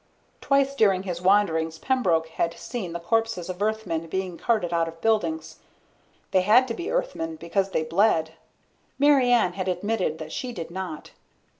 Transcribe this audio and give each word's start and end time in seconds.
Twice 0.41 0.73
during 0.73 1.03
his 1.03 1.21
wanderings 1.21 1.77
Pembroke 1.77 2.29
had 2.29 2.55
seen 2.57 2.91
the 2.91 2.99
corpses 2.99 3.49
of 3.49 3.61
Earthmen 3.61 4.07
being 4.07 4.35
carted 4.35 4.73
out 4.73 4.87
of 4.87 4.99
buildings. 4.99 5.59
They 6.31 6.41
had 6.41 6.67
to 6.69 6.73
be 6.73 6.89
Earthmen 6.89 7.35
because 7.35 7.69
they 7.69 7.83
bled. 7.83 8.31
Mary 8.97 9.31
Ann 9.31 9.53
had 9.53 9.67
admitted 9.67 10.17
that 10.17 10.31
she 10.31 10.53
did 10.53 10.71
not. 10.71 11.11